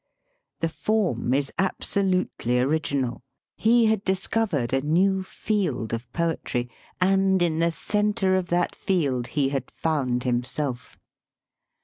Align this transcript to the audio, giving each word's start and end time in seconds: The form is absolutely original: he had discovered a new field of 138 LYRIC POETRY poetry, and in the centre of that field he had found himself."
The 0.61 0.69
form 0.69 1.31
is 1.31 1.53
absolutely 1.59 2.59
original: 2.59 3.21
he 3.55 3.85
had 3.85 4.03
discovered 4.03 4.73
a 4.73 4.81
new 4.81 5.21
field 5.21 5.93
of 5.93 6.07
138 6.11 6.11
LYRIC 6.11 6.11
POETRY 7.03 7.07
poetry, 7.07 7.31
and 7.31 7.39
in 7.43 7.59
the 7.59 7.69
centre 7.69 8.35
of 8.35 8.47
that 8.47 8.73
field 8.75 9.27
he 9.27 9.49
had 9.49 9.69
found 9.69 10.23
himself." 10.23 10.97